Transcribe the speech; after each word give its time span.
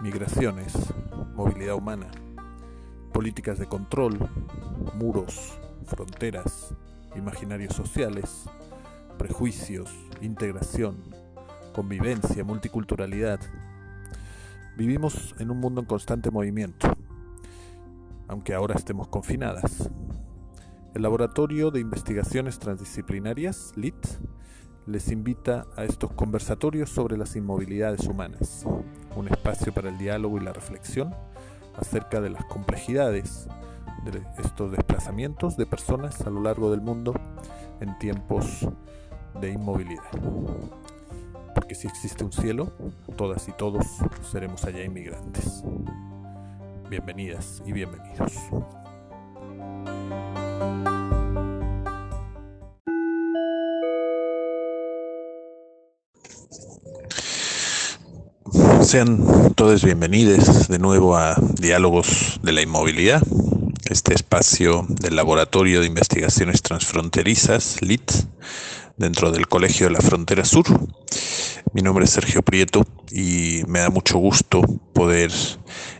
migraciones, 0.00 0.74
movilidad 1.34 1.74
humana, 1.74 2.06
políticas 3.12 3.58
de 3.58 3.66
control, 3.66 4.16
muros, 4.94 5.58
fronteras, 5.86 6.74
imaginarios 7.16 7.74
sociales, 7.74 8.44
prejuicios, 9.18 9.90
integración, 10.20 10.96
convivencia, 11.74 12.44
multiculturalidad. 12.44 13.40
Vivimos 14.76 15.34
en 15.40 15.50
un 15.50 15.58
mundo 15.58 15.80
en 15.80 15.86
constante 15.86 16.30
movimiento, 16.30 16.88
aunque 18.28 18.54
ahora 18.54 18.76
estemos 18.76 19.08
confinadas. 19.08 19.90
El 20.94 21.02
Laboratorio 21.02 21.72
de 21.72 21.80
Investigaciones 21.80 22.60
Transdisciplinarias, 22.60 23.72
LIT, 23.74 24.06
les 24.86 25.10
invita 25.10 25.66
a 25.76 25.84
estos 25.84 26.12
conversatorios 26.12 26.88
sobre 26.90 27.18
las 27.18 27.34
inmovilidades 27.36 28.06
humanas, 28.06 28.64
un 29.18 29.28
espacio 29.28 29.72
para 29.74 29.88
el 29.88 29.98
diálogo 29.98 30.38
y 30.38 30.40
la 30.40 30.52
reflexión 30.52 31.14
acerca 31.76 32.20
de 32.20 32.30
las 32.30 32.44
complejidades 32.44 33.48
de 34.04 34.22
estos 34.42 34.70
desplazamientos 34.70 35.56
de 35.56 35.66
personas 35.66 36.20
a 36.22 36.30
lo 36.30 36.40
largo 36.40 36.70
del 36.70 36.80
mundo 36.80 37.14
en 37.80 37.98
tiempos 37.98 38.66
de 39.40 39.50
inmovilidad. 39.50 40.02
Porque 41.54 41.74
si 41.74 41.88
existe 41.88 42.24
un 42.24 42.32
cielo, 42.32 42.72
todas 43.16 43.48
y 43.48 43.52
todos 43.52 43.84
seremos 44.30 44.64
allá 44.64 44.84
inmigrantes. 44.84 45.64
Bienvenidas 46.88 47.62
y 47.66 47.72
bienvenidos. 47.72 48.32
Sean 58.88 59.52
todos 59.54 59.84
bienvenidos 59.84 60.66
de 60.68 60.78
nuevo 60.78 61.14
a 61.14 61.36
Diálogos 61.60 62.40
de 62.42 62.52
la 62.52 62.62
Inmovilidad, 62.62 63.22
este 63.84 64.14
espacio 64.14 64.86
del 64.88 65.14
Laboratorio 65.14 65.82
de 65.82 65.86
Investigaciones 65.86 66.62
Transfronterizas, 66.62 67.82
LIT, 67.82 68.10
dentro 68.96 69.30
del 69.30 69.46
Colegio 69.46 69.88
de 69.88 69.92
la 69.92 70.00
Frontera 70.00 70.42
Sur. 70.46 70.64
Mi 71.74 71.82
nombre 71.82 72.06
es 72.06 72.12
Sergio 72.12 72.40
Prieto 72.40 72.86
y 73.12 73.60
me 73.66 73.80
da 73.80 73.90
mucho 73.90 74.16
gusto 74.16 74.62
poder 74.94 75.32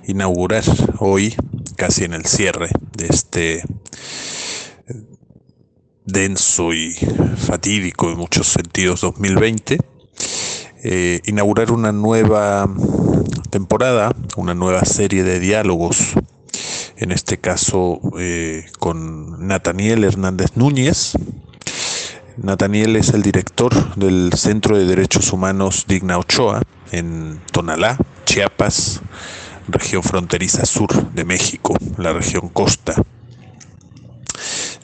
inaugurar 0.07 0.65
hoy, 0.99 1.37
casi 1.77 2.05
en 2.05 2.15
el 2.15 2.25
cierre 2.25 2.71
de 2.97 3.07
este 3.07 3.65
denso 6.07 6.73
y 6.73 6.95
fatídico 7.37 8.11
en 8.11 8.17
muchos 8.17 8.47
sentidos 8.47 9.03
2020, 9.03 9.79
eh, 10.83 11.21
inaugurar 11.25 11.73
una 11.73 11.93
nueva 11.93 12.69
temporada, 13.51 14.15
una 14.37 14.55
nueva 14.55 14.85
serie 14.85 15.25
de 15.25 15.41
diálogos, 15.41 16.15
en 16.97 17.13
este 17.13 17.39
caso 17.39 18.01
eh, 18.19 18.67
con 18.79 19.47
Nathaniel 19.47 20.05
Hernández 20.05 20.53
Núñez. 20.55 21.15
Nathaniel 22.37 22.97
es 22.97 23.09
el 23.11 23.23
director 23.23 23.97
del 23.97 24.33
Centro 24.35 24.79
de 24.79 24.85
Derechos 24.85 25.33
Humanos 25.33 25.87
Digna 25.89 26.19
Ochoa 26.19 26.63
en 26.93 27.41
Tonalá, 27.51 27.99
Chiapas, 28.25 29.01
región 29.67 30.03
fronteriza 30.03 30.65
sur 30.65 31.13
de 31.13 31.25
México, 31.25 31.77
la 31.97 32.13
región 32.13 32.49
costa. 32.49 32.95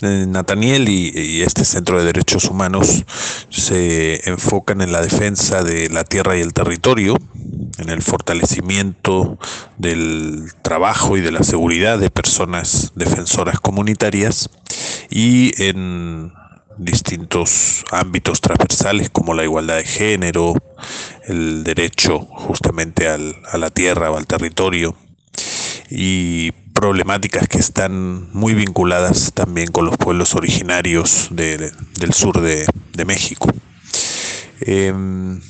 Eh, 0.05 0.27
Nathaniel 0.27 0.89
y, 0.89 1.43
este 1.43 1.65
Centro 1.65 1.99
de 1.99 2.05
Derechos 2.05 2.45
Humanos 2.45 3.05
se 3.49 4.29
enfocan 4.29 4.83
en 4.83 4.93
la 4.93 5.01
defensa 5.01 5.63
de 5.63 5.89
la 5.89 6.05
tierra 6.05 6.37
y 6.37 6.41
el 6.41 6.53
territorio, 6.53 7.17
en 7.79 7.89
el 7.89 8.03
fortalecimiento 8.03 9.39
del 9.79 10.53
trabajo 10.63 11.17
y 11.17 11.23
de 11.23 11.33
la 11.33 11.43
seguridad 11.43 11.99
de 11.99 12.11
personas 12.11 12.93
defensoras 12.95 13.61
comunitarias 13.61 14.51
y 15.09 15.53
en 15.63 16.33
distintos 16.77 17.85
ámbitos 17.91 18.41
transversales 18.41 19.09
como 19.09 19.33
la 19.33 19.45
igualdad 19.45 19.77
de 19.77 19.85
género, 19.85 20.55
el 21.27 21.65
derecho 21.65 22.21
justamente 22.21 23.09
a 23.09 23.59
la 23.59 23.71
tierra 23.71 24.11
o 24.11 24.19
al 24.19 24.27
territorio. 24.27 24.97
Y 25.91 26.53
problemáticas 26.75 27.49
que 27.49 27.59
están 27.59 28.29
muy 28.33 28.53
vinculadas 28.53 29.33
también 29.33 29.71
con 29.71 29.87
los 29.87 29.97
pueblos 29.97 30.35
originarios 30.35 31.29
del 31.31 32.13
sur 32.13 32.41
de, 32.41 32.67
México. 33.07 33.49
Em, 34.61 35.41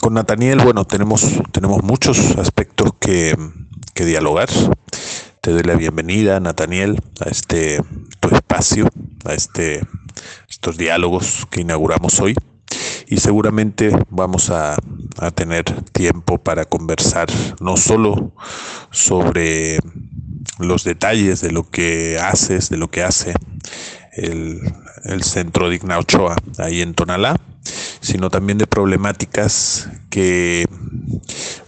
con 0.00 0.14
Nathaniel, 0.14 0.60
bueno, 0.62 0.84
tenemos, 0.84 1.24
tenemos 1.52 1.82
muchos 1.82 2.36
aspectos 2.36 2.90
que, 3.00 3.34
dialogar. 3.94 4.50
Te 5.40 5.52
doy 5.52 5.62
la 5.62 5.74
bienvenida, 5.74 6.38
Nathaniel, 6.38 7.00
a 7.24 7.30
este 7.30 7.80
tu 8.20 8.28
espacio, 8.28 8.86
a 9.24 9.32
este, 9.32 9.80
estos 10.50 10.76
diálogos 10.76 11.46
que 11.50 11.62
inauguramos 11.62 12.20
hoy. 12.20 12.34
Y 13.06 13.18
seguramente 13.18 13.96
vamos 14.10 14.50
a, 14.50 14.76
a 15.18 15.30
tener 15.30 15.64
tiempo 15.92 16.38
para 16.38 16.66
conversar 16.66 17.28
no 17.60 17.76
solo 17.76 18.32
sobre 18.90 19.78
los 20.58 20.84
detalles 20.84 21.40
de 21.40 21.52
lo 21.52 21.68
que 21.68 22.18
haces, 22.18 22.70
de 22.70 22.76
lo 22.76 22.88
que 22.90 23.02
hace 23.02 23.34
el, 24.12 25.22
centro 25.22 25.68
Digna 25.68 25.98
Ochoa 25.98 26.36
ahí 26.58 26.80
en 26.80 26.94
Tonalá, 26.94 27.38
sino 28.00 28.30
también 28.30 28.58
de 28.58 28.66
problemáticas 28.66 29.88
que 30.10 30.66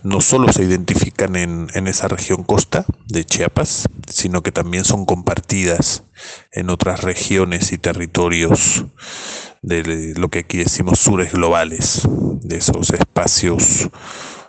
no 0.03 0.21
solo 0.21 0.53
se 0.53 0.65
identifican 0.65 1.37
en, 1.37 1.69
en, 1.75 1.87
esa 1.89 2.09
región 2.09 2.44
costa 2.44 2.84
de 3.06 3.25
Chiapas, 3.25 3.89
sino 4.09 4.43
que 4.43 4.53
también 4.53 4.84
son 4.84 5.05
compartidas 5.05 6.05
en 6.53 6.71
otras 6.71 7.03
regiones 7.03 7.72
y 7.72 7.78
territorios 7.78 8.87
de 9.62 10.15
lo 10.16 10.28
que 10.28 10.41
aquí 10.41 10.59
decimos 10.59 11.00
sures 11.00 11.33
globales, 11.33 12.03
de 12.43 12.56
esos 12.56 12.91
espacios 12.91 13.89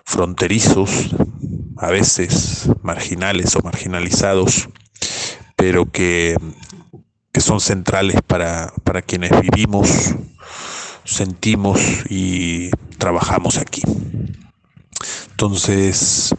fronterizos, 0.09 1.15
a 1.77 1.91
veces 1.91 2.67
marginales 2.81 3.55
o 3.55 3.61
marginalizados, 3.61 4.67
pero 5.55 5.91
que, 5.91 6.35
son 7.39 7.61
centrales 7.61 8.17
para, 8.27 8.73
para 8.83 9.01
quienes 9.01 9.31
vivimos, 9.39 10.13
sentimos 11.05 11.79
y 12.09 12.69
trabajamos 12.97 13.57
aquí. 13.57 13.81
Entonces, 15.31 16.35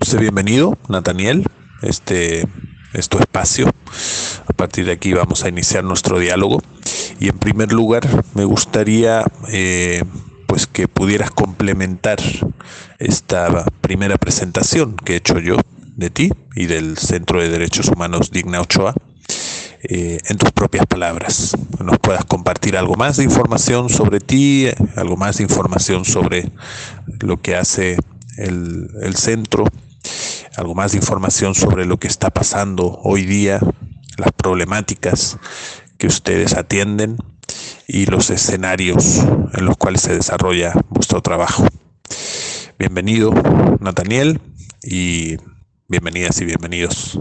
sé 0.00 0.18
bienvenido, 0.18 0.76
Nathaniel, 0.88 1.46
este 1.82 2.40
es 2.92 3.08
espacio. 3.20 3.72
A 4.48 4.52
partir 4.52 4.86
de 4.86 4.92
aquí 4.92 5.12
vamos 5.12 5.44
a 5.44 5.48
iniciar 5.48 5.84
nuestro 5.84 6.18
diálogo. 6.18 6.60
Y 7.20 7.28
en 7.28 7.38
primer 7.38 7.72
lugar, 7.72 8.02
me 8.34 8.44
gustaría 8.44 9.22
eh, 9.48 10.02
pues 10.52 10.66
que 10.66 10.86
pudieras 10.86 11.30
complementar 11.30 12.18
esta 12.98 13.64
primera 13.80 14.18
presentación 14.18 14.96
que 14.96 15.14
he 15.14 15.16
hecho 15.16 15.38
yo 15.38 15.56
de 15.96 16.10
ti 16.10 16.30
y 16.54 16.66
del 16.66 16.98
Centro 16.98 17.40
de 17.40 17.48
Derechos 17.48 17.88
Humanos 17.88 18.30
Digna 18.30 18.60
Ochoa 18.60 18.92
eh, 19.82 20.18
en 20.26 20.36
tus 20.36 20.52
propias 20.52 20.84
palabras. 20.84 21.56
Nos 21.82 21.98
puedas 22.00 22.26
compartir 22.26 22.76
algo 22.76 22.96
más 22.96 23.16
de 23.16 23.24
información 23.24 23.88
sobre 23.88 24.20
ti, 24.20 24.68
algo 24.94 25.16
más 25.16 25.38
de 25.38 25.44
información 25.44 26.04
sobre 26.04 26.52
lo 27.20 27.40
que 27.40 27.56
hace 27.56 27.96
el, 28.36 28.90
el 29.00 29.16
centro, 29.16 29.64
algo 30.58 30.74
más 30.74 30.92
de 30.92 30.98
información 30.98 31.54
sobre 31.54 31.86
lo 31.86 31.96
que 31.96 32.08
está 32.08 32.28
pasando 32.28 33.00
hoy 33.04 33.24
día, 33.24 33.58
las 34.18 34.32
problemáticas 34.32 35.38
que 35.96 36.08
ustedes 36.08 36.52
atienden 36.52 37.16
y 37.86 38.06
los 38.06 38.30
escenarios 38.30 39.18
en 39.54 39.64
los 39.64 39.76
cuales 39.76 40.02
se 40.02 40.14
desarrolla 40.14 40.72
vuestro 40.90 41.20
trabajo. 41.20 41.66
Bienvenido, 42.78 43.32
Nathaniel, 43.80 44.40
y 44.82 45.36
bienvenidas 45.88 46.40
y 46.40 46.44
bienvenidos 46.44 47.18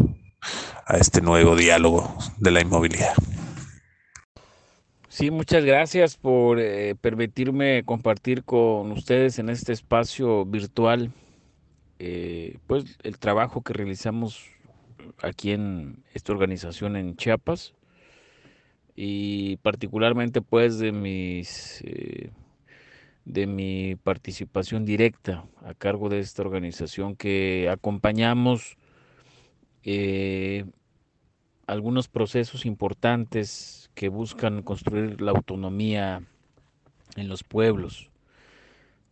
a 0.85 0.97
este 0.97 1.21
nuevo 1.21 1.55
diálogo 1.55 2.17
de 2.37 2.51
la 2.51 2.61
inmovilidad. 2.61 3.13
Sí, 5.09 5.29
muchas 5.29 5.65
gracias 5.65 6.17
por 6.17 6.59
eh, 6.59 6.95
permitirme 6.99 7.83
compartir 7.83 8.43
con 8.43 8.91
ustedes 8.91 9.39
en 9.39 9.49
este 9.49 9.73
espacio 9.73 10.45
virtual 10.45 11.11
eh, 12.03 12.57
pues 12.65 12.97
el 13.03 13.19
trabajo 13.19 13.61
que 13.61 13.73
realizamos 13.73 14.47
aquí 15.21 15.51
en 15.51 16.03
esta 16.15 16.33
organización 16.33 16.95
en 16.95 17.15
Chiapas 17.15 17.75
y 18.95 19.57
particularmente 19.57 20.41
pues 20.41 20.77
de 20.79 20.91
mis 20.91 21.81
eh, 21.85 22.31
de 23.25 23.47
mi 23.47 23.95
participación 23.95 24.85
directa 24.85 25.45
a 25.63 25.73
cargo 25.73 26.09
de 26.09 26.19
esta 26.19 26.41
organización 26.41 27.15
que 27.15 27.69
acompañamos 27.71 28.77
eh, 29.83 30.65
algunos 31.67 32.07
procesos 32.07 32.65
importantes 32.65 33.89
que 33.93 34.09
buscan 34.09 34.63
construir 34.63 35.21
la 35.21 35.31
autonomía 35.31 36.23
en 37.15 37.27
los 37.27 37.43
pueblos. 37.43 38.09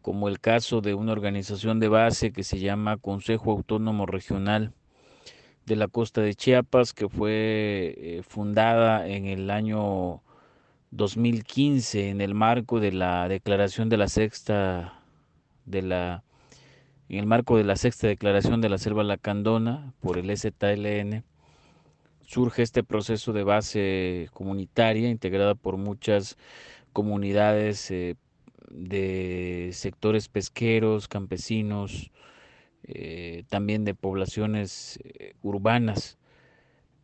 como 0.02 0.30
el 0.30 0.40
caso 0.40 0.82
de 0.82 0.94
una 0.94 1.12
organización 1.12 1.80
de 1.80 1.90
base 1.90 2.32
que 2.32 2.44
se 2.44 2.60
llama 2.60 2.98
Consejo 2.98 3.52
Autónomo 3.52 4.06
Regional 4.06 4.74
de 5.70 5.76
la 5.76 5.88
Costa 5.88 6.22
de 6.22 6.34
Chiapas, 6.34 6.94
que 6.94 7.08
fue 7.08 7.96
eh, 7.98 8.24
fundada 8.28 9.08
en 9.08 9.26
el 9.28 9.52
año 9.52 10.24
2015 10.92 12.10
en 12.10 12.22
el 12.22 12.34
marco 12.34 12.80
de 12.80 12.92
la 12.92 13.28
declaración 13.28 13.88
de 13.88 13.98
la 13.98 14.08
sexta 14.08 15.04
de 15.66 15.84
la 15.84 16.24
en 17.08 17.20
el 17.20 17.28
marco 17.28 17.58
de 17.58 17.64
la 17.64 17.76
sexta 17.76 18.08
declaración 18.08 18.62
de 18.62 18.70
la 18.70 18.80
selva 18.80 19.04
lacandona 19.04 19.94
por 20.00 20.18
el 20.18 20.36
STLN 20.36 21.24
surge 22.26 22.64
este 22.64 22.84
proceso 22.84 23.32
de 23.34 23.44
base 23.44 24.30
comunitaria 24.34 25.10
integrada 25.10 25.54
por 25.54 25.78
muchas 25.78 26.38
comunidades 26.94 27.92
eh, 27.92 28.16
de 28.72 29.70
sectores 29.74 30.28
pesqueros, 30.30 31.08
campesinos, 31.08 32.12
eh, 32.84 33.44
también 33.50 33.86
de 33.86 33.96
poblaciones 33.96 35.00
eh, 35.04 35.34
urbanas, 35.42 36.18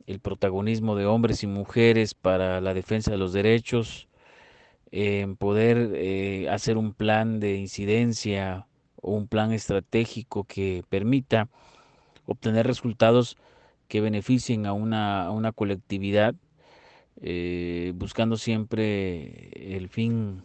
el 0.08 0.20
protagonismo 0.20 0.96
de 0.96 1.06
hombres 1.06 1.44
y 1.44 1.48
mujeres 1.48 2.14
para 2.14 2.62
la 2.62 2.74
defensa 2.74 3.12
de 3.12 3.18
los 3.18 3.34
derechos, 3.34 4.08
en 4.92 5.36
poder 5.36 5.92
eh, 5.96 6.48
hacer 6.50 6.78
un 6.78 6.94
plan 6.94 7.40
de 7.40 7.58
incidencia 7.58 8.68
o 9.02 9.12
un 9.12 9.28
plan 9.28 9.52
estratégico 9.52 10.46
que 10.46 10.84
permita 10.90 11.50
obtener 12.26 12.66
resultados 12.66 13.38
que 13.88 14.02
beneficien 14.02 14.66
a 14.66 14.74
una, 14.74 15.30
una 15.32 15.52
colectividad, 15.52 16.36
eh, 17.22 17.94
buscando 17.96 18.38
siempre 18.38 19.76
el 19.76 19.90
fin, 19.90 20.44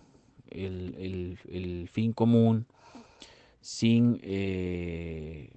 el, 0.50 1.88
fin 1.90 2.12
común, 2.12 2.66
sin, 3.60 4.20
eh, 4.22 5.50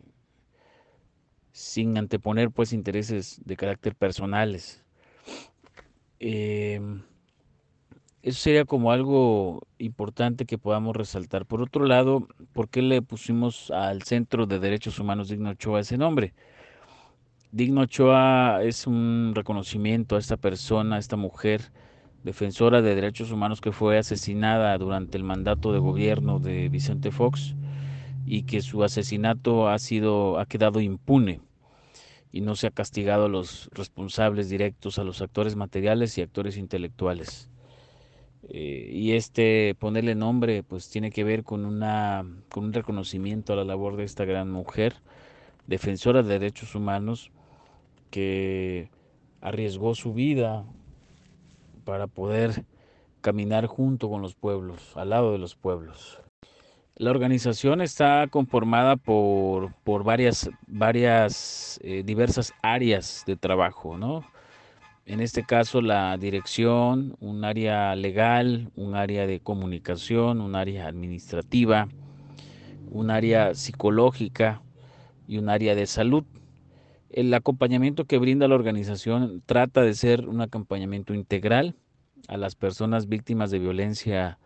sin 1.51 1.97
anteponer 1.97 2.51
pues 2.51 2.73
intereses 2.73 3.41
de 3.43 3.57
carácter 3.57 3.95
personales. 3.95 4.83
Eso 8.23 8.39
sería 8.39 8.63
como 8.63 8.93
algo 8.93 9.67
importante 9.79 10.45
que 10.45 10.57
podamos 10.57 10.95
resaltar. 10.95 11.45
Por 11.45 11.61
otro 11.61 11.85
lado, 11.85 12.25
¿por 12.53 12.69
qué 12.69 12.81
le 12.81 13.01
pusimos 13.01 13.69
al 13.69 14.03
Centro 14.03 14.45
de 14.45 14.59
Derechos 14.59 14.97
Humanos 14.97 15.27
Digno 15.27 15.49
Ochoa 15.49 15.81
ese 15.81 15.97
nombre? 15.97 16.33
Digno 17.51 17.81
Ochoa 17.81 18.63
es 18.63 18.87
un 18.87 19.33
reconocimiento 19.35 20.15
a 20.15 20.19
esta 20.19 20.37
persona, 20.37 20.95
a 20.95 20.99
esta 20.99 21.17
mujer 21.17 21.73
defensora 22.23 22.81
de 22.81 22.95
derechos 22.95 23.29
humanos 23.29 23.59
que 23.59 23.73
fue 23.73 23.97
asesinada 23.97 24.77
durante 24.77 25.17
el 25.17 25.25
mandato 25.25 25.73
de 25.73 25.79
gobierno 25.79 26.39
de 26.39 26.69
Vicente 26.69 27.11
Fox 27.11 27.55
y 28.25 28.43
que 28.43 28.61
su 28.61 28.85
asesinato 28.85 29.67
ha 29.67 29.77
sido 29.79 30.39
ha 30.39 30.45
quedado 30.45 30.79
impune 30.79 31.41
y 32.31 32.39
no 32.39 32.55
se 32.55 32.67
ha 32.67 32.71
castigado 32.71 33.25
a 33.25 33.29
los 33.29 33.69
responsables 33.73 34.49
directos, 34.49 34.97
a 34.97 35.03
los 35.03 35.21
actores 35.21 35.57
materiales 35.57 36.17
y 36.17 36.21
actores 36.21 36.55
intelectuales. 36.55 37.49
Eh, 38.49 38.89
y 38.91 39.13
este 39.13 39.75
ponerle 39.79 40.15
nombre 40.15 40.63
pues 40.63 40.89
tiene 40.89 41.11
que 41.11 41.23
ver 41.23 41.43
con, 41.43 41.65
una, 41.65 42.25
con 42.49 42.65
un 42.65 42.73
reconocimiento 42.73 43.53
a 43.53 43.55
la 43.55 43.63
labor 43.63 43.95
de 43.95 44.03
esta 44.03 44.25
gran 44.25 44.51
mujer, 44.51 44.95
defensora 45.67 46.23
de 46.23 46.39
derechos 46.39 46.75
humanos, 46.75 47.31
que 48.11 48.89
arriesgó 49.41 49.95
su 49.95 50.13
vida 50.13 50.65
para 51.83 52.07
poder 52.07 52.65
caminar 53.21 53.67
junto 53.67 54.09
con 54.09 54.21
los 54.21 54.35
pueblos, 54.35 54.95
al 54.95 55.09
lado 55.09 55.31
de 55.31 55.37
los 55.37 55.55
pueblos. 55.55 56.19
La 56.95 57.09
organización 57.09 57.81
está 57.81 58.27
conformada 58.29 58.97
por, 58.97 59.73
por 59.83 60.03
varias, 60.03 60.49
varias 60.67 61.79
eh, 61.83 62.03
diversas 62.05 62.53
áreas 62.61 63.23
de 63.25 63.35
trabajo, 63.35 63.97
¿no? 63.97 64.23
En 65.05 65.19
este 65.19 65.43
caso 65.43 65.81
la 65.81 66.17
dirección, 66.17 67.15
un 67.19 67.43
área 67.43 67.95
legal, 67.95 68.71
un 68.75 68.95
área 68.95 69.27
de 69.27 69.41
comunicación, 69.41 70.39
un 70.39 70.55
área 70.55 70.87
administrativa, 70.87 71.89
un 72.89 73.09
área 73.09 73.53
psicológica 73.53 74.61
y 75.27 75.37
un 75.39 75.49
área 75.49 75.75
de 75.75 75.87
salud. 75.87 76.23
El 77.09 77.33
acompañamiento 77.33 78.05
que 78.05 78.17
brinda 78.17 78.47
la 78.47 78.55
organización 78.55 79.43
trata 79.45 79.81
de 79.81 79.93
ser 79.93 80.27
un 80.27 80.41
acompañamiento 80.41 81.13
integral 81.13 81.75
a 82.27 82.37
las 82.37 82.55
personas 82.55 83.07
víctimas 83.07 83.51
de 83.51 83.59
violencia, 83.59 84.39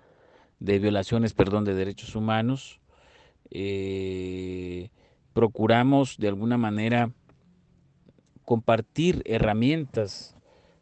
de 0.60 0.80
violaciones, 0.80 1.34
perdón, 1.34 1.66
de 1.66 1.76
derechos 1.76 2.16
humanos. 2.16 2.82
Eh, 3.52 4.90
procuramos 5.34 6.18
de 6.18 6.30
alguna 6.30 6.58
manera 6.58 7.12
compartir 8.44 9.22
herramientas 9.26 10.37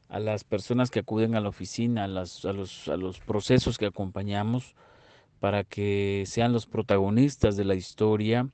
a 0.09 0.19
las 0.19 0.43
personas 0.43 0.91
que 0.91 0.99
acuden 0.99 1.35
a 1.35 1.41
la 1.41 1.49
oficina, 1.49 2.05
a, 2.05 2.07
los, 2.07 2.45
a 2.45 2.97
los 2.97 3.19
procesos 3.19 3.77
que 3.77 3.87
acompañamos, 3.87 4.75
para 5.39 5.63
que 5.63 6.23
sean 6.25 6.53
los 6.53 6.65
protagonistas 6.65 7.57
de 7.57 7.65
la 7.65 7.75
historia, 7.75 8.49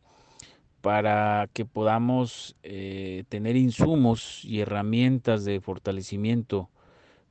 para 0.82 1.48
que 1.54 1.66
podamos 1.66 2.56
eh, 2.64 3.24
tener 3.30 3.56
insumos 3.56 4.44
y 4.44 4.62
herramientas 4.62 5.46
de 5.46 5.62
fortalecimiento 5.62 6.70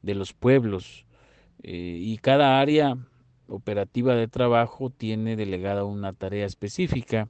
de 0.03 0.15
los 0.15 0.33
pueblos. 0.33 1.05
Eh, 1.63 1.99
y 2.01 2.19
cada 2.19 2.61
área 2.61 2.97
operativa 3.49 4.15
de 4.15 4.29
trabajo 4.29 4.91
tiene 4.91 5.37
delegada 5.37 5.85
una 5.85 6.13
tarea 6.13 6.47
específica. 6.47 7.29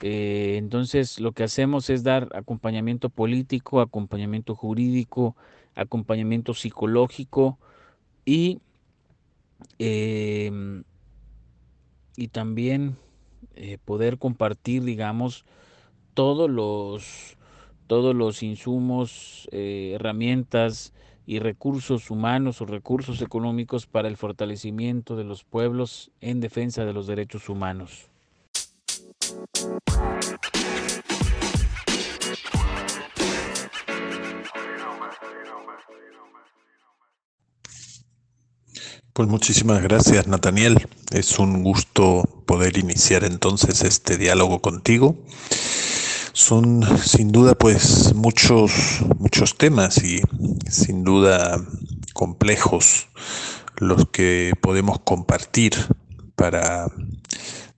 Eh, 0.00 0.56
entonces 0.58 1.18
lo 1.18 1.32
que 1.32 1.42
hacemos 1.42 1.90
es 1.90 2.04
dar 2.04 2.28
acompañamiento 2.34 3.08
político, 3.08 3.80
acompañamiento 3.80 4.54
jurídico, 4.54 5.34
acompañamiento 5.78 6.52
psicológico 6.54 7.58
y 8.24 8.60
em, 9.78 10.84
y 12.18 12.28
también 12.28 12.96
eh, 13.54 13.78
poder 13.84 14.18
compartir, 14.18 14.82
digamos, 14.82 15.44
todos 16.14 16.50
los, 16.50 17.36
todos 17.86 18.14
los 18.14 18.42
insumos, 18.42 19.48
eh, 19.52 19.92
herramientas 19.94 20.92
y 21.26 21.38
recursos 21.38 22.10
humanos 22.10 22.60
o 22.60 22.66
recursos 22.66 23.22
económicos 23.22 23.86
para 23.86 24.08
el 24.08 24.16
fortalecimiento 24.16 25.14
de 25.14 25.22
los 25.22 25.44
pueblos 25.44 26.10
en 26.20 26.40
defensa 26.40 26.84
de 26.84 26.92
los 26.92 27.06
derechos 27.06 27.48
humanos. 27.48 28.08
Pues 39.18 39.28
muchísimas 39.28 39.82
gracias, 39.82 40.28
Nathaniel. 40.28 40.86
Es 41.10 41.40
un 41.40 41.64
gusto 41.64 42.22
poder 42.46 42.78
iniciar 42.78 43.24
entonces 43.24 43.82
este 43.82 44.16
diálogo 44.16 44.62
contigo. 44.62 45.16
Son 46.32 46.86
sin 47.04 47.32
duda 47.32 47.56
pues 47.56 48.14
muchos 48.14 48.70
muchos 49.18 49.58
temas 49.58 50.04
y 50.04 50.20
sin 50.70 51.02
duda 51.02 51.60
complejos 52.12 53.08
los 53.78 54.08
que 54.10 54.52
podemos 54.60 55.00
compartir 55.00 55.74
para 56.36 56.86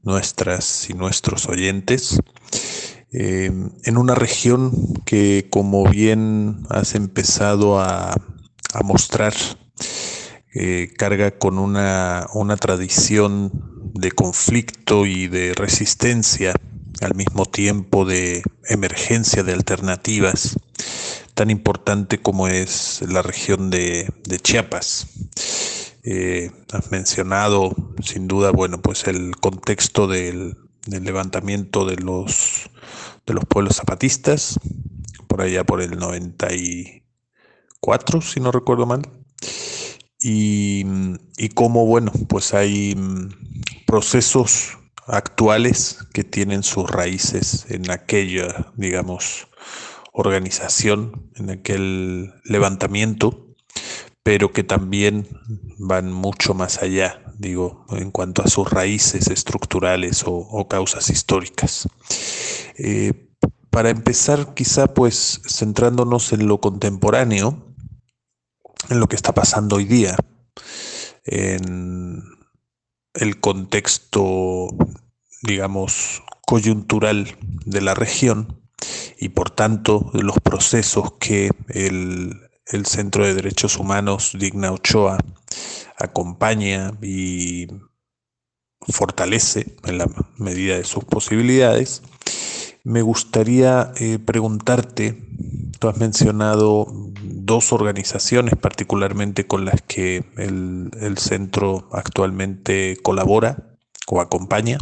nuestras 0.02 0.90
y 0.90 0.92
nuestros 0.92 1.48
oyentes 1.48 2.20
eh, 3.12 3.50
en 3.84 3.96
una 3.96 4.14
región 4.14 4.72
que 5.06 5.46
como 5.48 5.88
bien 5.88 6.66
has 6.68 6.94
empezado 6.94 7.80
a, 7.80 8.10
a 8.10 8.82
mostrar 8.84 9.32
eh, 10.52 10.92
carga 10.96 11.38
con 11.38 11.58
una, 11.58 12.26
una 12.34 12.56
tradición 12.56 13.52
de 13.94 14.10
conflicto 14.10 15.06
y 15.06 15.28
de 15.28 15.54
resistencia, 15.54 16.54
al 17.00 17.14
mismo 17.14 17.46
tiempo 17.46 18.04
de 18.04 18.42
emergencia 18.68 19.44
de 19.44 19.52
alternativas, 19.52 20.58
tan 21.34 21.50
importante 21.50 22.20
como 22.20 22.48
es 22.48 23.00
la 23.08 23.22
región 23.22 23.70
de, 23.70 24.12
Chiapas. 24.42 25.06
Eh, 26.02 26.50
has 26.72 26.90
mencionado, 26.90 27.72
sin 28.02 28.26
duda, 28.26 28.50
bueno, 28.50 28.82
pues 28.82 29.06
el 29.06 29.36
contexto 29.36 30.08
del, 30.08 30.56
del, 30.86 31.04
levantamiento 31.04 31.84
de 31.84 31.94
los, 31.96 32.68
de 33.24 33.34
los 33.34 33.44
pueblos 33.44 33.76
zapatistas, 33.76 34.58
por 35.28 35.42
allá 35.42 35.62
por 35.62 35.80
el 35.80 35.96
94, 35.96 38.20
si 38.20 38.40
no 38.40 38.50
recuerdo 38.50 38.86
mal 38.86 39.19
y, 40.22 40.84
cómo, 41.54 41.86
bueno, 41.86 42.12
pues 42.28 42.54
hay 42.54 42.94
mm, 42.94 43.30
procesos 43.86 44.78
actuales 45.06 45.98
que 46.12 46.24
tienen 46.24 46.62
sus 46.62 46.88
raíces 46.90 47.66
en 47.68 47.90
aquella, 47.90 48.72
digamos, 48.76 49.48
organización, 50.12 51.30
en 51.36 51.50
aquel 51.50 52.34
levantamiento, 52.44 53.46
pero 54.22 54.52
que 54.52 54.62
también 54.62 55.26
van 55.78 56.12
mucho 56.12 56.52
más 56.54 56.82
allá, 56.82 57.22
digo, 57.38 57.86
en 57.90 58.10
cuanto 58.10 58.42
a 58.42 58.48
sus 58.48 58.70
raíces 58.70 59.28
estructurales 59.28 60.24
o, 60.26 60.68
causas 60.68 61.08
históricas. 61.08 61.88
Eh, 62.76 63.30
para 63.70 63.90
empezar, 63.90 64.52
quizá 64.54 64.92
pues 64.92 65.40
centrándonos 65.48 66.32
en 66.32 66.46
lo 66.48 66.60
contemporáneo, 66.60 67.69
en 68.90 69.00
lo 69.00 69.06
que 69.08 69.16
está 69.16 69.32
pasando 69.32 69.76
hoy 69.76 69.84
día, 69.84 70.16
en 71.24 72.22
el 73.14 73.40
contexto, 73.40 74.68
digamos, 75.42 76.22
coyuntural 76.44 77.38
de 77.64 77.80
la 77.80 77.94
región 77.94 78.60
y 79.18 79.28
por 79.28 79.50
tanto 79.50 80.10
de 80.12 80.22
los 80.22 80.40
procesos 80.40 81.12
que 81.20 81.50
el, 81.68 82.48
Centro 82.84 83.26
de 83.26 83.34
Derechos 83.34 83.78
Humanos 83.78 84.36
Digna 84.38 84.70
Ochoa 84.70 85.18
acompaña 85.96 86.92
y 87.02 87.66
fortalece 88.80 89.76
en 89.84 89.98
la 89.98 90.06
medida 90.36 90.76
de 90.76 90.84
sus 90.84 91.04
posibilidades. 91.04 92.02
Me 92.84 93.02
gustaría 93.02 93.92
eh, 93.96 94.20
preguntarte, 94.20 95.20
tú 95.80 95.88
has 95.88 95.98
mencionado 95.98 96.86
dos 97.50 97.72
organizaciones 97.72 98.54
particularmente 98.54 99.44
con 99.44 99.64
las 99.64 99.82
que 99.82 100.24
el, 100.36 101.18
centro 101.18 101.88
actualmente 101.90 102.96
colabora 103.02 103.76
o 104.06 104.20
acompaña. 104.20 104.78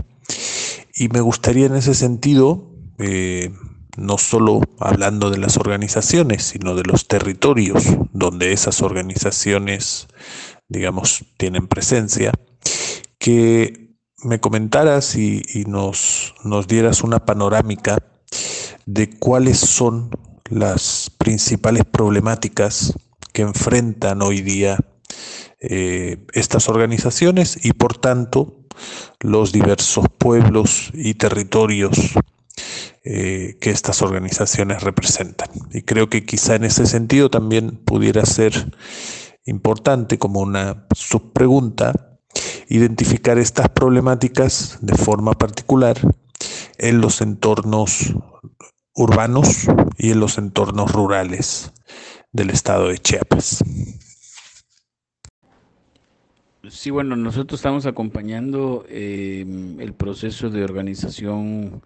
Y 0.94 1.08
me 1.08 1.22
gustaría 1.22 1.64
en 1.64 1.76
ese 1.76 1.94
sentido, 1.94 2.70
eh, 2.98 3.54
no 3.96 4.18
solo 4.18 4.60
hablando 4.80 5.30
de 5.30 5.38
las 5.38 5.56
organizaciones, 5.56 6.42
sino 6.42 6.74
de 6.74 6.82
los 6.82 7.08
territorios 7.08 7.84
donde 8.12 8.52
esas 8.52 8.82
organizaciones, 8.82 10.08
digamos, 10.68 11.24
tienen 11.38 11.68
presencia, 11.68 12.32
que 13.18 13.96
me 14.22 14.40
comentaras 14.40 15.16
y, 15.16 15.40
y 15.54 15.64
nos, 15.64 16.34
nos 16.44 16.68
dieras 16.68 17.02
una 17.02 17.24
panorámica 17.24 17.96
de 18.84 19.08
cuáles 19.18 19.58
son 19.58 20.10
las 20.50 21.10
principales 21.18 21.84
problemáticas 21.84 22.94
que 23.32 23.42
enfrentan 23.42 24.22
hoy 24.22 24.40
día 24.40 24.78
eh, 25.60 26.24
estas 26.32 26.68
organizaciones 26.68 27.64
y 27.64 27.72
por 27.72 27.96
tanto 27.96 28.64
los 29.20 29.52
diversos 29.52 30.06
pueblos 30.18 30.90
y 30.94 31.14
territorios 31.14 32.14
eh, 33.04 33.56
que 33.60 33.70
estas 33.70 34.02
organizaciones 34.02 34.82
representan. 34.82 35.48
Y 35.72 35.82
creo 35.82 36.08
que 36.08 36.24
quizá 36.24 36.54
en 36.54 36.64
ese 36.64 36.86
sentido 36.86 37.30
también 37.30 37.76
pudiera 37.84 38.24
ser 38.24 38.76
importante 39.46 40.18
como 40.18 40.40
una 40.40 40.86
subpregunta 40.94 42.18
identificar 42.68 43.38
estas 43.38 43.68
problemáticas 43.70 44.78
de 44.82 44.94
forma 44.94 45.32
particular 45.32 45.96
en 46.76 47.00
los 47.00 47.20
entornos 47.20 48.14
urbanos 48.98 49.68
y 49.96 50.10
en 50.10 50.18
los 50.18 50.38
entornos 50.38 50.92
rurales 50.92 51.72
del 52.32 52.50
estado 52.50 52.88
de 52.88 52.98
Chiapas. 52.98 53.64
Sí, 56.68 56.90
bueno, 56.90 57.14
nosotros 57.14 57.60
estamos 57.60 57.86
acompañando 57.86 58.84
em, 58.88 59.80
el 59.80 59.94
proceso 59.94 60.50
de 60.50 60.64
organización 60.64 61.80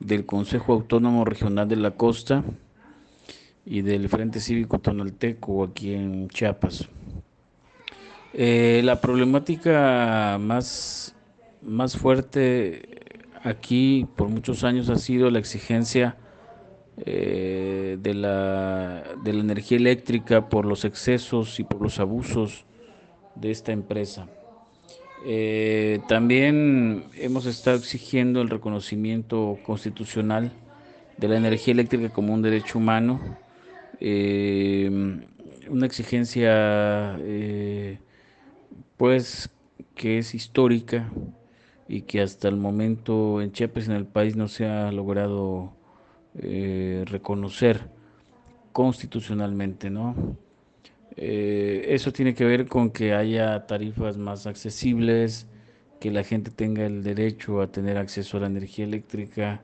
del 0.00 0.26
Consejo 0.26 0.72
Autónomo 0.72 1.24
Regional 1.24 1.68
de 1.68 1.76
la 1.76 1.92
Costa 1.92 2.42
y 3.64 3.82
del 3.82 4.08
Frente 4.08 4.40
Cívico 4.40 4.80
Tonalteco 4.80 5.62
aquí 5.62 5.94
en 5.94 6.28
Chiapas. 6.28 6.88
Eh, 8.34 8.82
la 8.84 9.00
problemática 9.00 10.36
más, 10.40 11.14
más 11.62 11.96
fuerte 11.96 13.00
aquí 13.44 14.06
por 14.16 14.28
muchos 14.28 14.64
años 14.64 14.88
ha 14.88 14.96
sido 14.96 15.30
la 15.30 15.38
exigencia 15.38 16.16
eh, 17.06 17.96
de, 18.00 18.14
la, 18.14 19.02
de 19.22 19.32
la 19.32 19.40
energía 19.40 19.78
eléctrica 19.78 20.48
por 20.48 20.66
los 20.66 20.84
excesos 20.84 21.58
y 21.58 21.64
por 21.64 21.80
los 21.80 21.98
abusos 21.98 22.66
de 23.34 23.50
esta 23.50 23.72
empresa. 23.72 24.28
Eh, 25.24 26.00
también 26.08 27.04
hemos 27.14 27.46
estado 27.46 27.76
exigiendo 27.76 28.42
el 28.42 28.50
reconocimiento 28.50 29.58
constitucional 29.64 30.52
de 31.16 31.28
la 31.28 31.36
energía 31.36 31.72
eléctrica 31.72 32.10
como 32.10 32.34
un 32.34 32.42
derecho 32.42 32.78
humano, 32.78 33.20
eh, 34.00 34.90
una 35.68 35.86
exigencia 35.86 37.18
pues 38.96 39.50
que 39.94 40.18
es 40.18 40.34
histórica 40.34 41.10
y 41.88 42.02
que 42.02 42.20
hasta 42.20 42.48
el 42.48 42.56
momento 42.56 43.40
en 43.42 43.52
Chiapas 43.52 43.88
en 43.88 43.94
el 43.94 44.06
país 44.06 44.36
no 44.36 44.48
se 44.48 44.66
ha 44.66 44.92
logrado 44.92 45.72
eh, 46.38 47.04
reconocer 47.06 47.90
constitucionalmente, 48.72 49.90
¿no? 49.90 50.14
Eh, 51.16 51.86
eso 51.88 52.12
tiene 52.12 52.34
que 52.34 52.44
ver 52.44 52.68
con 52.68 52.90
que 52.90 53.14
haya 53.14 53.66
tarifas 53.66 54.16
más 54.16 54.46
accesibles, 54.46 55.48
que 55.98 56.12
la 56.12 56.22
gente 56.22 56.52
tenga 56.52 56.86
el 56.86 57.02
derecho 57.02 57.60
a 57.60 57.66
tener 57.66 57.98
acceso 57.98 58.36
a 58.36 58.40
la 58.40 58.46
energía 58.46 58.84
eléctrica 58.84 59.62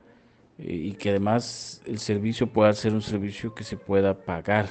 eh, 0.59 0.73
y 0.73 0.91
que 0.93 1.11
además 1.11 1.81
el 1.85 1.99
servicio 1.99 2.47
pueda 2.47 2.73
ser 2.73 2.93
un 2.93 3.01
servicio 3.01 3.55
que 3.55 3.63
se 3.63 3.77
pueda 3.77 4.25
pagar 4.25 4.67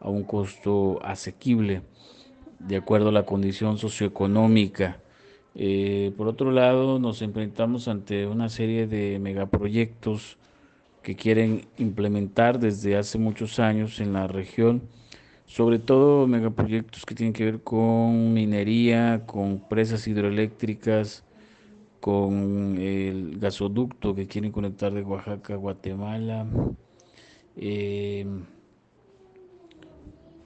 a 0.00 0.10
un 0.10 0.24
costo 0.24 1.00
asequible 1.02 1.82
de 2.58 2.76
acuerdo 2.76 3.08
a 3.08 3.12
la 3.12 3.24
condición 3.24 3.78
socioeconómica. 3.78 5.00
por 6.16 6.28
otro 6.28 6.50
lado, 6.52 6.98
nos 6.98 7.22
enfrentamos 7.22 7.88
ante 7.88 8.26
una 8.26 8.48
serie 8.48 8.86
de 8.86 9.18
megaproyectos 9.18 10.38
que 11.02 11.16
quieren 11.16 11.62
implementar 11.78 12.58
desde 12.58 12.96
hace 12.96 13.18
muchos 13.18 13.58
años 13.58 14.00
en 14.00 14.12
la 14.12 14.26
región, 14.26 14.82
sobre 15.46 15.78
todo 15.78 16.26
megaproyectos 16.26 17.04
que 17.04 17.14
tienen 17.14 17.32
que 17.32 17.44
ver 17.44 17.60
con 17.62 18.32
minería, 18.32 19.24
con 19.26 19.68
presas 19.68 20.06
hidroeléctricas, 20.06 21.24
con 22.00 22.78
el 22.78 23.38
gasoducto 23.38 24.14
que 24.14 24.26
quieren 24.26 24.52
conectar 24.52 24.92
de 24.92 25.02
Oaxaca 25.02 25.54
a 25.54 25.56
Guatemala, 25.56 26.46
eh, 27.56 28.26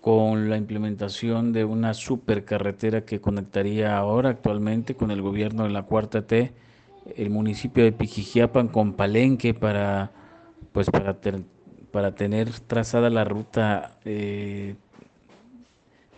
con 0.00 0.48
la 0.48 0.56
implementación 0.56 1.52
de 1.52 1.64
una 1.64 1.94
supercarretera 1.94 3.04
que 3.04 3.20
conectaría 3.20 3.96
ahora 3.96 4.30
actualmente 4.30 4.94
con 4.94 5.10
el 5.10 5.20
gobierno 5.20 5.64
de 5.64 5.70
la 5.70 5.82
Cuarta 5.82 6.26
T 6.26 6.52
el 7.14 7.30
municipio 7.30 7.84
de 7.84 7.92
Pijijiapan 7.92 8.68
con 8.68 8.94
Palenque 8.94 9.54
para 9.54 10.10
pues 10.72 10.90
para, 10.90 11.16
para 11.90 12.14
tener 12.14 12.50
trazada 12.60 13.10
la 13.10 13.24
ruta 13.24 13.98
eh, 14.04 14.74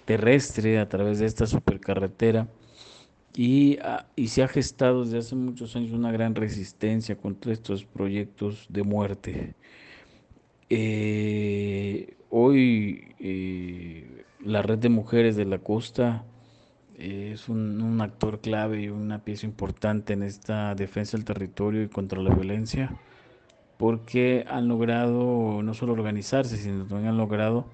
terrestre 0.04 0.78
a 0.78 0.88
través 0.88 1.18
de 1.18 1.26
esta 1.26 1.46
supercarretera 1.46 2.48
y, 3.34 3.78
ah, 3.82 4.06
y, 4.16 4.28
se 4.28 4.42
ha 4.42 4.48
gestado 4.48 5.04
desde 5.04 5.18
hace 5.18 5.36
muchos 5.36 5.76
años 5.76 5.92
una 5.92 6.10
gran 6.10 6.34
resistencia 6.34 7.16
contra 7.16 7.52
estos 7.52 7.84
proyectos 7.84 8.66
de 8.68 8.82
muerte. 8.82 9.54
Eh, 10.70 12.16
hoy 12.30 13.14
eh, 13.20 14.24
la 14.44 14.62
red 14.62 14.78
de 14.78 14.88
mujeres 14.88 15.36
de 15.36 15.44
la 15.44 15.58
costa 15.58 16.24
es 16.98 17.48
un, 17.48 18.00
actor 18.00 18.40
clave 18.40 18.82
y 18.82 18.88
una 18.88 19.22
pieza 19.22 19.46
importante 19.46 20.12
en 20.12 20.22
esta 20.22 20.74
defensa 20.74 21.16
del 21.16 21.24
territorio 21.24 21.82
y 21.82 21.88
contra 21.88 22.20
la 22.20 22.34
violencia, 22.34 22.96
porque 23.78 24.44
han 24.48 24.68
logrado 24.68 25.62
no 25.62 25.72
solo 25.74 25.94
organizarse, 25.94 26.56
sino 26.58 26.84
también 26.84 27.10
han 27.10 27.16
logrado 27.16 27.66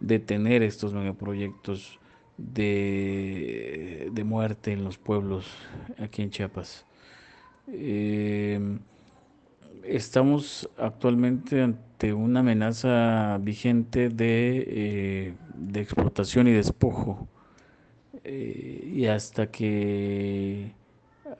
detener 0.00 0.62
estos 0.62 0.94
megaproyectos 0.94 1.98
de, 2.38 4.08
de 4.12 4.24
muerte 4.24 4.72
en 4.72 4.84
los 4.84 4.96
pueblos 4.98 5.46
aquí 5.98 6.22
en 6.22 6.30
Chiapas. 6.30 6.86
Estamos 9.88 10.68
actualmente 10.76 11.62
ante 11.62 12.12
una 12.12 12.40
amenaza 12.40 13.38
vigente 13.40 14.10
de, 14.10 14.64
eh, 14.68 15.34
explotación 15.74 16.46
y 16.46 16.52
despojo. 16.52 17.26
Eh, 18.22 18.92
y 18.94 19.06
hasta 19.06 19.50
que 19.50 20.72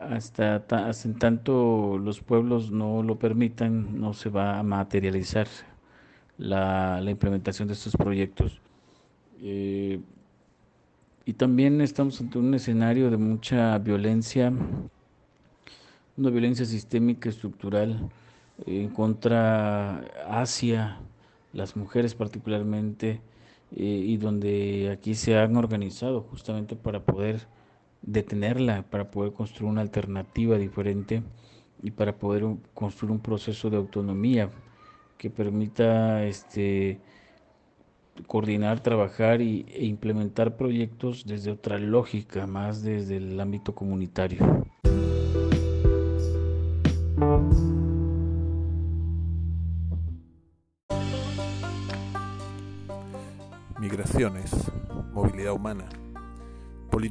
hasta, 0.01 0.57
hasta, 0.57 1.09
en 1.09 1.19
tanto 1.19 1.99
los 1.99 2.21
pueblos 2.21 2.71
no 2.71 3.03
lo 3.03 3.19
permitan, 3.19 4.01
no 4.01 4.13
se 4.13 4.31
va 4.31 4.59
a 4.59 4.63
materializar 4.63 5.47
la, 6.37 7.03
implementación 7.07 7.69
de 7.69 7.75
estos 7.75 7.97
proyectos. 7.97 8.61
Eh, 9.41 10.01
y 11.25 11.33
también 11.35 11.81
estamos 11.81 12.21
ante 12.21 12.39
un 12.39 12.55
escenario 12.55 13.11
de 13.11 13.19
mucha 13.19 13.77
violencia, 13.79 14.53
una 16.17 16.31
violencia 16.31 16.65
sistémica 16.65 17.29
estructural 17.29 18.11
en 18.67 18.89
contra 18.89 19.99
hacia 20.29 20.99
las 21.53 21.77
mujeres 21.77 22.15
particularmente 22.15 23.21
eh, 23.77 23.85
y 23.85 24.17
donde 24.17 24.91
aquí 24.93 25.15
se 25.15 25.37
han 25.37 25.57
organizado 25.57 26.23
justamente 26.23 26.77
para 26.77 27.01
poder 27.01 27.47
detenerla, 28.03 28.83
para 28.91 29.11
poder 29.11 29.33
construir 29.33 29.71
una 29.71 29.81
alternativa 29.83 30.57
diferente 30.59 31.23
y 31.83 31.91
para 31.91 32.19
poder 32.19 32.45
construir 32.75 33.13
un 33.13 33.21
proceso 33.21 33.71
de 33.71 33.77
autonomía 33.77 34.51
que 35.17 35.31
permita 35.31 36.25
este 36.25 37.01
coordinar, 38.27 38.81
trabajar 38.81 39.41
y, 39.41 39.65
e 39.69 39.85
implementar 39.85 40.57
proyectos 40.57 41.25
desde 41.27 41.51
otra 41.53 41.79
lógica, 41.79 42.47
más 42.47 42.83
desde 42.83 43.17
el 43.19 43.41
ámbito 43.41 43.75
comunitario. 43.75 44.39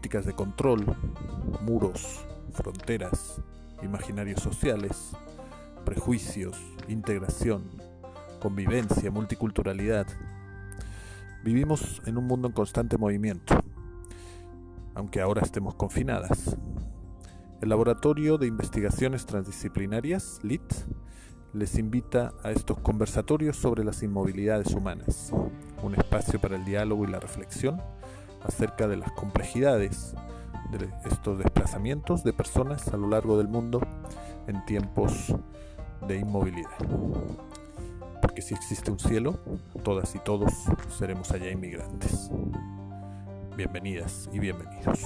Políticas 0.07 0.25
de 0.25 0.35
control, 0.35 0.85
muros, 1.63 2.25
fronteras, 2.53 3.41
imaginarios 3.83 4.41
sociales, 4.41 5.11
prejuicios, 5.83 6.57
integración, 6.87 7.65
convivencia, 8.39 9.11
multiculturalidad. 9.11 10.07
Vivimos 11.43 12.01
en 12.05 12.17
un 12.17 12.25
mundo 12.25 12.47
en 12.47 12.53
constante 12.53 12.97
movimiento, 12.97 13.61
aunque 14.95 15.19
ahora 15.19 15.41
estemos 15.41 15.75
confinadas. 15.75 16.55
El 17.61 17.67
Laboratorio 17.67 18.37
de 18.37 18.47
Investigaciones 18.47 19.25
Transdisciplinarias, 19.25 20.39
LIT, 20.41 20.73
les 21.51 21.77
invita 21.77 22.31
a 22.43 22.51
estos 22.51 22.79
conversatorios 22.79 23.57
sobre 23.57 23.83
las 23.83 24.01
inmovilidades 24.03 24.73
humanas, 24.73 25.33
un 25.83 25.95
espacio 25.95 26.39
para 26.39 26.55
el 26.55 26.63
diálogo 26.63 27.03
y 27.03 27.07
la 27.07 27.19
reflexión 27.19 27.81
acerca 28.43 28.87
de 28.87 28.97
las 28.97 29.11
complejidades 29.11 30.15
de 30.71 30.89
estos 31.09 31.37
desplazamientos 31.37 32.23
de 32.23 32.33
personas 32.33 32.87
a 32.89 32.97
lo 32.97 33.07
largo 33.07 33.37
del 33.37 33.47
mundo 33.47 33.79
en 34.47 34.63
tiempos 34.65 35.33
de 36.07 36.17
inmovilidad. 36.17 36.77
Porque 38.21 38.41
si 38.41 38.53
existe 38.53 38.91
un 38.91 38.99
cielo, 38.99 39.39
todas 39.83 40.13
y 40.15 40.19
todos 40.19 40.51
seremos 40.97 41.31
allá 41.31 41.49
inmigrantes. 41.49 42.29
Bienvenidas 43.55 44.29
y 44.31 44.39
bienvenidos. 44.39 44.99